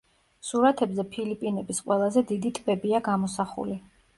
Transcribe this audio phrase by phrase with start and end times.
[0.51, 3.79] სურათებზე ფილიპინების ყველაზე დიდი ტბებია გამოსახული.